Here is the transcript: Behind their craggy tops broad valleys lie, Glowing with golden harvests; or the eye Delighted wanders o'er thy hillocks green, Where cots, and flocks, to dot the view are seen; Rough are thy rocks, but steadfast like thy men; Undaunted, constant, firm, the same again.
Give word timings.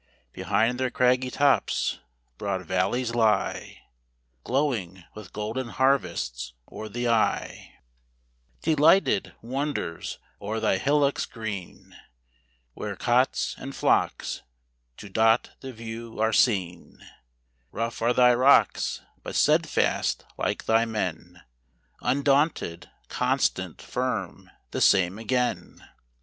Behind 0.33 0.79
their 0.79 0.89
craggy 0.89 1.29
tops 1.29 1.99
broad 2.39 2.65
valleys 2.65 3.13
lie, 3.13 3.81
Glowing 4.43 5.03
with 5.13 5.31
golden 5.31 5.67
harvests; 5.67 6.53
or 6.65 6.89
the 6.89 7.07
eye 7.07 7.75
Delighted 8.63 9.35
wanders 9.43 10.17
o'er 10.41 10.59
thy 10.59 10.79
hillocks 10.79 11.27
green, 11.27 11.95
Where 12.73 12.95
cots, 12.95 13.53
and 13.59 13.75
flocks, 13.75 14.41
to 14.97 15.07
dot 15.07 15.51
the 15.59 15.71
view 15.71 16.19
are 16.19 16.33
seen; 16.33 16.97
Rough 17.71 18.01
are 18.01 18.11
thy 18.11 18.33
rocks, 18.33 19.01
but 19.21 19.35
steadfast 19.35 20.25
like 20.35 20.65
thy 20.65 20.83
men; 20.83 21.43
Undaunted, 22.01 22.89
constant, 23.07 23.83
firm, 23.83 24.49
the 24.71 24.81
same 24.81 25.19
again. 25.19 25.79